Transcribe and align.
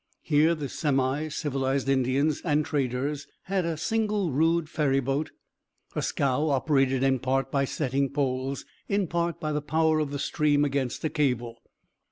Here 0.23 0.55
the 0.55 0.65
semicivilized 0.65 1.87
Indians 1.87 2.41
and 2.43 2.65
traders 2.65 3.27
had 3.43 3.65
a 3.67 3.77
single 3.77 4.31
rude 4.31 4.67
ferryboat, 4.67 5.29
a 5.95 6.01
scow 6.01 6.49
operated 6.49 7.03
in 7.03 7.19
part 7.19 7.51
by 7.51 7.65
setting 7.65 8.09
poles, 8.09 8.65
in 8.89 9.05
part 9.05 9.39
by 9.39 9.51
the 9.51 9.61
power 9.61 9.99
of 9.99 10.09
the 10.09 10.17
stream 10.17 10.65
against 10.65 11.03
a 11.05 11.09
cable. 11.11 11.61